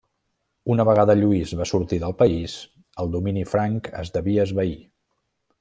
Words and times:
Una 0.75 0.85
vegada 0.87 1.15
Lluís 1.19 1.53
va 1.59 1.67
sortir 1.73 2.01
del 2.05 2.17
país, 2.23 2.57
el 3.05 3.15
domini 3.19 3.47
franc 3.55 3.95
es 4.03 4.15
devia 4.17 4.51
esvair. 4.51 4.77